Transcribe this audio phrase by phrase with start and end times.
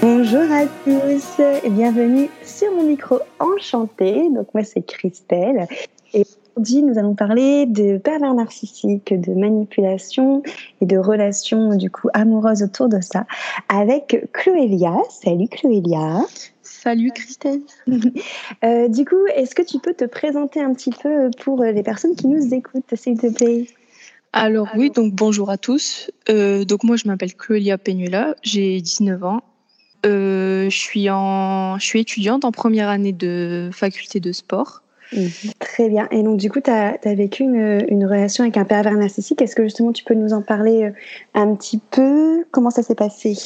[0.00, 4.30] Bonjour à tous et bienvenue sur mon micro enchanté.
[4.30, 5.66] Donc moi c'est Christelle
[6.14, 6.24] et
[6.54, 10.44] aujourd'hui nous allons parler de pervers narcissique, de manipulation
[10.80, 13.26] et de relations du coup amoureuses autour de ça
[13.68, 14.94] avec Chloélia.
[15.10, 16.20] Salut Chloélia.
[16.62, 17.62] Salut Christelle.
[18.64, 22.14] Euh, du coup, est-ce que tu peux te présenter un petit peu pour les personnes
[22.16, 23.66] qui nous écoutent, s'il te plaît?
[24.32, 26.10] Alors oui, donc bonjour à tous.
[26.28, 29.42] Euh, donc moi je m'appelle Chloélia Peñula, j'ai 19 ans
[30.06, 34.82] euh, je, suis en, je suis étudiante en première année de faculté de sport.
[35.12, 35.30] Mhm.
[35.58, 36.06] Très bien.
[36.10, 39.40] Et donc, du coup, tu as, vécu une, une, relation avec un pervers narcissique.
[39.40, 40.90] Est-ce que justement tu peux nous en parler euh,
[41.34, 42.44] un petit peu?
[42.50, 43.36] Comment ça s'est passé?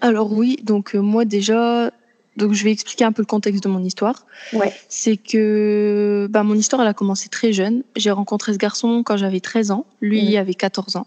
[0.00, 0.58] Alors, oui.
[0.62, 1.90] Donc, euh, moi, déjà,
[2.36, 4.26] donc je vais expliquer un peu le contexte de mon histoire.
[4.52, 4.72] Ouais.
[4.88, 7.82] C'est que bah, mon histoire, elle a commencé très jeune.
[7.96, 9.86] J'ai rencontré ce garçon quand j'avais 13 ans.
[10.00, 10.40] Lui, il mhm.
[10.40, 11.06] avait 14 ans.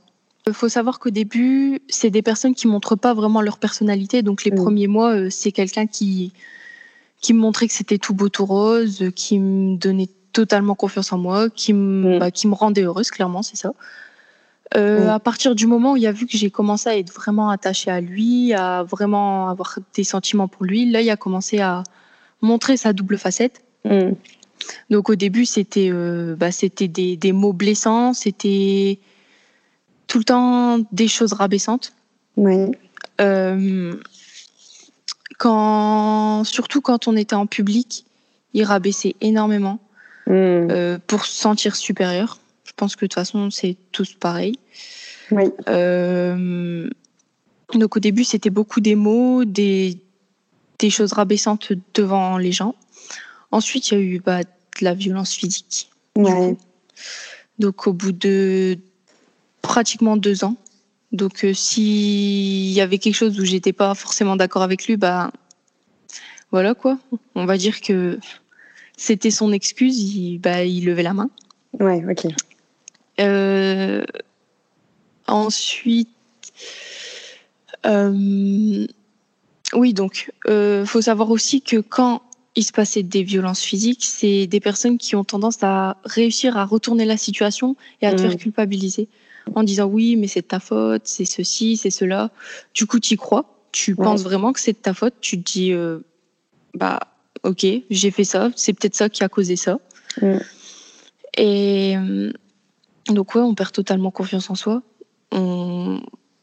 [0.50, 4.22] Il faut savoir qu'au début, c'est des personnes qui montrent pas vraiment leur personnalité.
[4.22, 4.56] Donc les mm.
[4.56, 6.34] premiers mois, euh, c'est quelqu'un qui
[7.22, 11.18] qui me montrait que c'était tout beau tout rose, qui me donnait totalement confiance en
[11.18, 12.20] moi, qui me mm.
[12.20, 13.12] bah, qui me rendait heureuse.
[13.12, 13.74] Clairement, c'est ça.
[14.76, 15.10] Euh, mm.
[15.10, 17.92] À partir du moment où il a vu que j'ai commencé à être vraiment attachée
[17.92, 21.84] à lui, à vraiment avoir des sentiments pour lui, là, il a commencé à
[22.42, 23.62] montrer sa double facette.
[24.90, 29.00] Donc au début, c'était euh, bah, c'était des, des mots blessants, c'était
[30.10, 31.94] tout le temps des choses rabaissantes.
[32.36, 32.72] Oui.
[33.22, 33.96] Euh,
[35.38, 38.06] quand, surtout quand on était en public,
[38.54, 39.80] il rabaissait énormément
[40.28, 40.32] hmm.
[40.34, 42.40] euh, pour se sentir supérieur.
[42.66, 44.58] Je pense que de toute façon, c'est tous pareil.
[45.32, 45.44] Oui.
[45.70, 46.90] Euh,
[47.74, 50.00] donc au début, c'était beaucoup des mots, des,
[50.80, 52.74] des choses rabaissantes devant les gens.
[53.52, 54.50] Ensuite, il y a eu bah, de
[54.82, 55.92] la violence physique.
[56.16, 56.58] Ouais.
[57.60, 58.80] Donc au bout de
[59.62, 60.56] pratiquement deux ans.
[61.12, 65.32] Donc, euh, s'il y avait quelque chose où j'étais pas forcément d'accord avec lui, bah
[66.52, 67.00] voilà quoi.
[67.36, 68.20] On va dire que
[68.98, 69.98] c'était son excuse.
[70.00, 71.30] Il, bah, il levait la main.
[71.80, 72.32] Ouais, ok.
[73.20, 74.04] Euh,
[75.28, 76.10] ensuite,
[77.86, 78.88] euh,
[79.74, 80.32] oui, donc,
[80.86, 82.22] faut savoir aussi que quand
[82.60, 86.66] il se passait des violences physiques, c'est des personnes qui ont tendance à réussir à
[86.66, 88.38] retourner la situation et à te faire mm.
[88.38, 89.08] culpabiliser
[89.56, 92.32] en disant oui, mais c'est de ta faute, c'est ceci, c'est cela.
[92.74, 95.50] Du coup, tu y crois, tu penses vraiment que c'est de ta faute, tu te
[95.50, 96.00] dis euh,
[96.74, 97.00] bah
[97.44, 99.80] ok, j'ai fait ça, c'est peut-être ça qui a causé ça.
[100.22, 100.38] Mm.
[101.38, 102.34] Et euh,
[103.08, 104.84] donc ouais, on perd totalement confiance en soi.
[105.32, 106.02] On,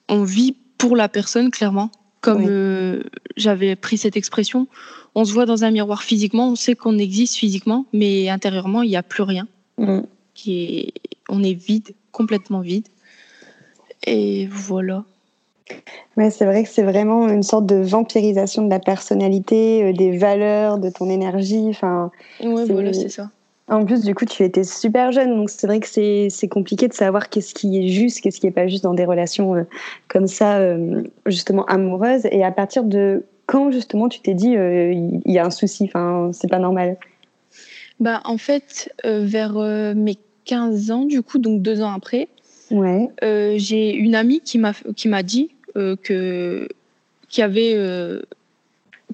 [0.09, 1.91] vit pour la personne clairement,
[2.27, 3.03] comme euh,
[3.37, 4.67] j'avais pris cette expression.
[5.15, 8.91] On se voit dans un miroir physiquement, on sait qu'on existe physiquement, mais intérieurement il
[8.91, 9.47] n'y a plus rien.
[10.35, 10.95] Qui est,
[11.29, 12.89] on est vide, complètement vide.
[14.07, 15.05] Et voilà.
[16.17, 20.17] Ouais, c'est vrai que c'est vraiment une sorte de vampirisation de la personnalité, euh, des
[20.17, 21.67] valeurs, de ton énergie.
[21.69, 22.11] Enfin,
[22.43, 23.31] ouais, voilà, c'est ça.
[23.69, 26.93] En plus, du coup, tu étais super jeune, donc c'est vrai que c'est compliqué de
[26.93, 29.63] savoir qu'est-ce qui est juste, qu'est-ce qui n'est pas juste dans des relations euh,
[30.09, 32.27] comme ça, euh, justement amoureuses.
[32.31, 36.31] Et à partir de quand, justement, tu t'es dit, il y, a un souci, enfin,
[36.33, 36.97] c'est pas normal?
[38.01, 39.55] Bah, En fait, vers
[39.95, 42.29] mes 15 ans, du coup, donc deux ans après,
[42.71, 43.09] Ouais.
[43.23, 46.69] Euh, j'ai une amie qui m'a dit euh, que
[47.29, 48.23] qui avait euh,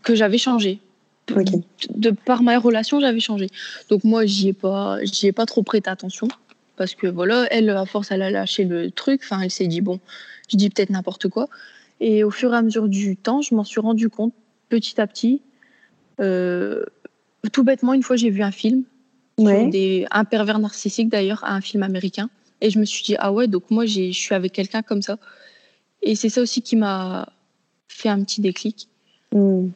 [0.03, 0.79] que j'avais changé.
[1.29, 3.49] De, par ma relation, j'avais changé.
[3.89, 6.29] Donc moi, j'y ai pas j'y ai pas trop prêté attention
[6.77, 9.21] parce que voilà, elle à force elle a lâché le truc.
[9.25, 10.01] Enfin, elle s'est dit bon,
[10.51, 11.49] je dis peut-être n'importe quoi.
[12.01, 14.35] Et au fur et à mesure du temps, je m'en suis rendu compte
[14.69, 15.41] petit à petit.
[16.19, 18.83] tout bêtement, une fois, j'ai vu un film,
[19.39, 22.29] des, un pervers narcissique d'ailleurs, un film américain.
[22.61, 25.19] Et je me suis dit, ah ouais, donc moi, je suis avec quelqu'un comme ça.
[26.03, 27.29] Et c'est ça aussi qui m'a
[27.89, 28.89] fait un petit déclic.
[29.33, 29.69] Hmm.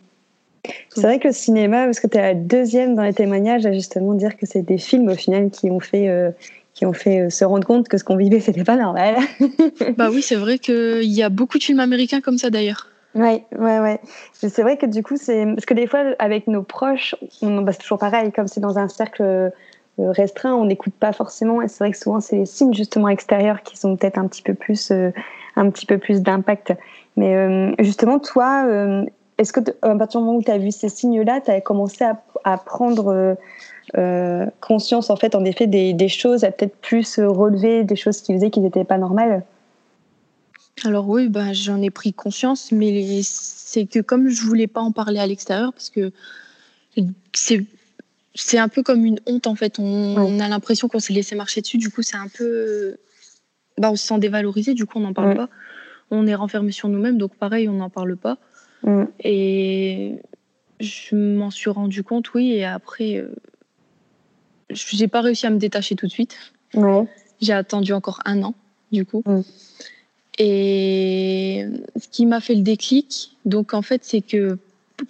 [0.95, 3.73] C'est vrai que le cinéma, parce que tu es la deuxième dans les témoignages à
[3.73, 6.31] justement dire que c'est des films au final qui ont fait, euh,
[6.75, 9.17] qui ont fait euh, se rendre compte que ce qu'on vivait, c'était pas normal.
[9.97, 12.89] bah oui, c'est vrai qu'il y a beaucoup de films américains comme ça d'ailleurs.
[13.15, 13.99] Ouais, ouais, ouais.
[14.35, 15.47] C'est vrai que du coup, c'est.
[15.47, 17.63] Parce que des fois, avec nos proches, on...
[17.63, 19.53] bah, c'est toujours pareil, comme c'est dans un cercle
[19.99, 21.63] euh, restreint, on n'écoute pas forcément.
[21.63, 24.43] Et c'est vrai que souvent, c'est les signes justement extérieurs qui sont peut-être un petit
[24.43, 25.11] peu plus, euh,
[25.57, 26.75] un petit peu plus d'impact.
[27.17, 28.67] Mais euh, justement, toi,
[29.39, 32.05] est-ce que à partir du moment où tu as vu ces signes-là, tu as commencé
[32.05, 33.37] à, à prendre
[33.97, 38.21] euh, conscience en fait en effet des, des choses, à peut-être plus relever des choses
[38.21, 39.45] qui faisaient qu'ils n'étaient pas normales?
[40.85, 44.93] Alors oui, ben, j'en ai pris conscience, mais c'est que comme je voulais pas en
[44.93, 46.13] parler à l'extérieur, parce que
[47.33, 47.65] c'est
[48.35, 49.79] c'est un peu comme une honte en fait.
[49.79, 51.79] On, a l'impression qu'on s'est laissé marcher dessus.
[51.79, 52.99] Du coup, c'est un peu.
[53.79, 55.49] Bah, on se sent dévalorisé, du coup, on n'en parle pas.
[56.11, 58.39] On est renfermé sur nous-mêmes, donc pareil, on n'en parle pas.
[59.21, 60.17] Et
[60.81, 63.35] je m'en suis rendu compte, oui, et après, euh,
[64.71, 66.37] j'ai pas réussi à me détacher tout de suite.
[67.41, 68.55] J'ai attendu encore un an,
[68.93, 69.23] du coup.
[70.39, 71.67] Et
[71.97, 74.59] ce qui m'a fait le déclic, donc en fait, c'est que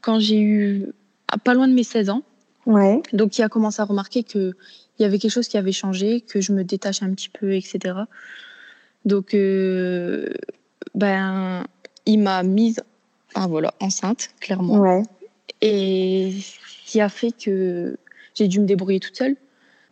[0.01, 0.87] quand j'ai eu
[1.45, 2.23] pas loin de mes 16 ans,
[2.67, 3.01] Ouais.
[3.13, 4.55] Donc, il a commencé à remarquer qu'il
[4.99, 7.95] y avait quelque chose qui avait changé, que je me détache un petit peu, etc.
[9.05, 10.29] Donc, euh,
[10.95, 11.65] ben,
[12.07, 12.83] il m'a mise
[13.35, 14.79] voilà, enceinte, clairement.
[14.79, 15.03] Ouais.
[15.61, 17.97] Et ce qui a fait que
[18.35, 19.37] j'ai dû me débrouiller toute seule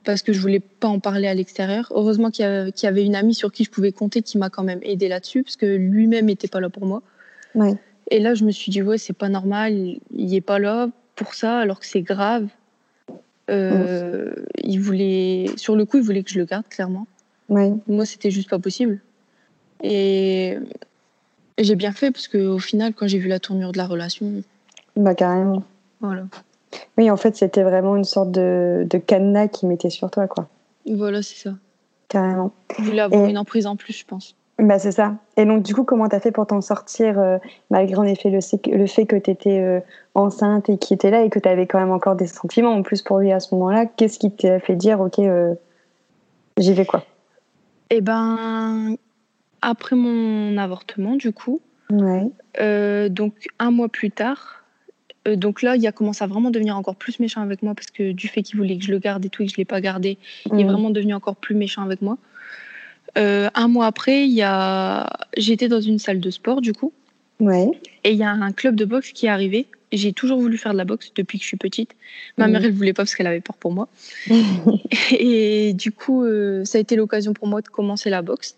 [0.05, 1.91] parce que je voulais pas en parler à l'extérieur.
[1.95, 4.81] Heureusement qu'il y, avait une amie sur qui je pouvais compter qui m'a quand même
[4.83, 7.03] aidé là-dessus parce que lui-même n'était pas là pour moi.
[7.55, 7.75] Ouais.
[8.11, 11.35] Et là, je me suis dit, ouais, c'est pas normal, il est pas là pour
[11.35, 12.49] ça alors que c'est grave.
[13.51, 17.07] Euh, il voulait, sur le coup, il voulait que je le garde, clairement.
[17.49, 19.01] Moi, c'était juste pas possible.
[19.83, 20.59] Et,
[21.59, 24.43] j'ai bien fait parce qu'au final, quand j'ai vu la tournure de la relation.
[24.97, 25.63] Bah, carrément.
[26.01, 26.25] Voilà.
[26.99, 30.49] Oui, en fait, c'était vraiment une sorte de, de cadenas qui mettait sur toi, quoi.
[30.91, 31.55] Voilà, c'est ça.
[32.09, 32.53] Carrément.
[32.79, 34.37] Il voulait avoir une emprise en plus, je pense.
[34.59, 35.17] Bah, c'est ça.
[35.37, 37.39] Et donc, du coup, comment tu as fait pour t'en sortir, euh,
[37.71, 38.39] malgré en effet le,
[38.77, 39.81] le fait que tu étais euh,
[40.15, 42.83] enceinte et qu'il était là et que tu avais quand même encore des sentiments en
[42.83, 43.87] plus pour lui à ce moment-là?
[43.87, 45.55] Qu'est-ce qui t'a fait dire, OK, euh,
[46.57, 47.05] j'y vais quoi?
[47.91, 48.97] Eh ben,
[49.65, 52.31] après mon avortement, du coup, ouais.
[53.11, 54.65] donc un mois plus tard,
[55.27, 58.13] donc là, il a commencé à vraiment devenir encore plus méchant avec moi parce que
[58.13, 59.65] du fait qu'il voulait que je le garde et tout et que je ne l'ai
[59.65, 60.19] pas gardé,
[60.53, 62.19] il est vraiment devenu encore plus méchant avec moi.
[63.17, 65.09] Euh, un mois après, il y a...
[65.37, 66.93] j'étais dans une salle de sport, du coup.
[67.41, 67.69] Ouais.
[68.05, 69.67] Et il y a un club de boxe qui est arrivé.
[69.93, 71.93] J'ai toujours voulu faire de la boxe depuis que je suis petite.
[72.37, 73.89] Ma mère, elle voulait pas parce qu'elle avait peur pour moi.
[75.13, 78.57] et du coup, euh, ça a été l'occasion pour moi de commencer la boxe.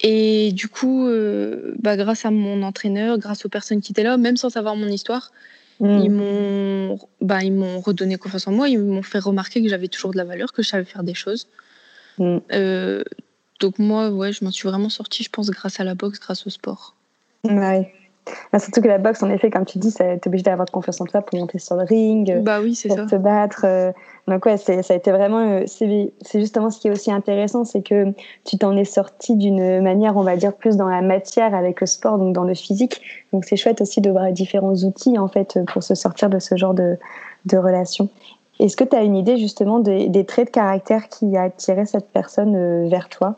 [0.00, 4.16] Et du coup, euh, bah, grâce à mon entraîneur, grâce aux personnes qui étaient là,
[4.16, 5.32] même sans savoir mon histoire,
[5.80, 5.98] mm.
[6.04, 7.40] ils m'ont bah,
[7.84, 8.68] redonné confiance en moi.
[8.68, 11.14] Ils m'ont fait remarquer que j'avais toujours de la valeur, que je savais faire des
[11.14, 11.48] choses.
[12.18, 12.38] Mm.
[13.60, 16.46] Donc moi, ouais, je m'en suis vraiment sortie, je pense, grâce à la boxe, grâce
[16.46, 16.94] au sport.
[17.44, 17.92] Ouais.
[18.52, 21.04] Bah, surtout que la boxe, en effet, comme tu dis, t'es obligé d'avoir confiance en
[21.04, 23.62] toi pour monter sur le ring, bah oui, pour te battre.
[23.64, 23.92] Euh.
[24.26, 27.80] Donc ouais, ça a été vraiment, euh, c'est justement ce qui est aussi intéressant, c'est
[27.80, 28.12] que
[28.44, 31.86] tu t'en es sorti d'une manière, on va dire, plus dans la matière avec le
[31.86, 33.00] sport, donc dans le physique.
[33.32, 36.56] Donc c'est chouette aussi de voir différents outils en fait pour se sortir de ce
[36.56, 36.98] genre de,
[37.46, 38.10] de relation.
[38.60, 41.86] Est-ce que tu as une idée justement des, des, traits de caractère qui a attiré
[41.86, 43.36] cette personne euh, vers toi?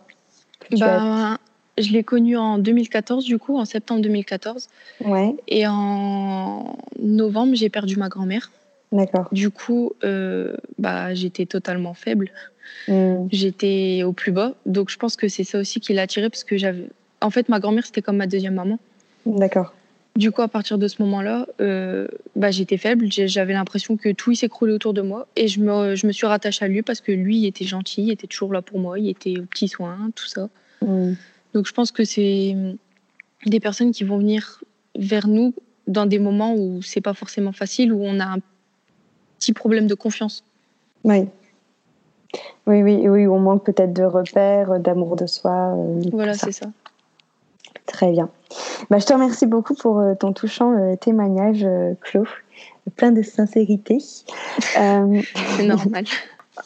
[0.79, 1.37] Bah,
[1.81, 4.69] Je l'ai connu en 2014, du coup, en septembre 2014.
[5.05, 5.35] Ouais.
[5.49, 8.50] Et en novembre, j'ai perdu ma grand-mère.
[8.93, 9.29] D'accord.
[9.32, 12.31] Du coup, euh, bah, j'étais totalement faible.
[12.88, 13.27] Hmm.
[13.31, 14.55] J'étais au plus bas.
[14.67, 16.87] Donc, je pense que c'est ça aussi qui l'a attiré parce que j'avais.
[17.21, 18.79] En fait, ma grand-mère, c'était comme ma deuxième maman.
[19.27, 19.75] D'accord.
[20.17, 23.06] Du coup, à partir de ce moment-là, euh, bah, j'étais faible.
[23.11, 25.29] J'avais l'impression que tout s'écroulait autour de moi.
[25.37, 28.03] Et je me, je me suis rattachée à lui parce que lui, il était gentil,
[28.03, 30.49] il était toujours là pour moi, il était aux petits soins, tout ça.
[30.82, 31.13] Mm.
[31.55, 32.57] Donc je pense que c'est
[33.47, 34.63] des personnes qui vont venir
[34.97, 35.55] vers nous
[35.87, 38.39] dans des moments où c'est pas forcément facile, où on a un
[39.39, 40.45] petit problème de confiance.
[41.05, 41.29] Oui.
[42.67, 45.75] Oui, oui, oui, on manque peut-être de repères, d'amour de soi.
[45.75, 46.67] Euh, voilà, c'est ça.
[47.87, 48.31] Très bien.
[48.89, 51.67] Bah, je te remercie beaucoup pour euh, ton touchant euh, témoignage,
[52.01, 52.27] Claude,
[52.95, 53.99] plein de sincérité.
[54.59, 56.05] c'est normal.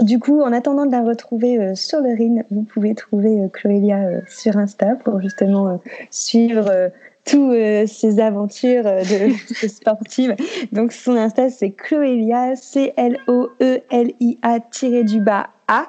[0.00, 3.49] Du coup, en attendant de la retrouver euh, sur le ring, vous pouvez trouver euh,
[3.49, 5.79] Chloélia euh, sur Insta pour justement
[6.11, 6.91] suivre
[7.25, 10.35] toutes ses aventures de, sportive.
[10.73, 13.00] Donc son Insta c'est Chloélia, C-L-O-E-L-I-A
[14.61, 15.87] tiré du bas A.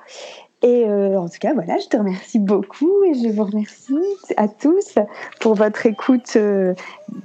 [0.61, 3.93] Et en tout cas, voilà, je te remercie beaucoup et je vous remercie
[4.35, 4.95] à tous
[5.39, 6.35] pour votre écoute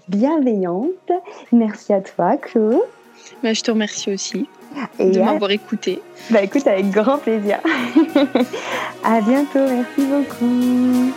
[0.08, 1.10] bienveillante.
[1.50, 2.76] Merci à toi, Chloé.
[3.42, 4.46] Bah, je te remercie aussi
[4.98, 6.00] de m'avoir écouté.
[6.30, 7.58] Bah écoute, avec grand plaisir.
[9.04, 11.12] à bientôt, merci beaucoup.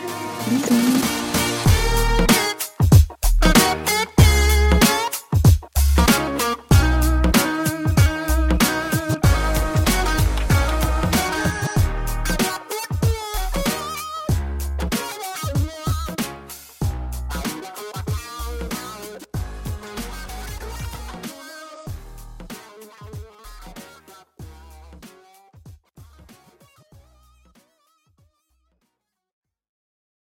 [0.49, 1.22] Bisous.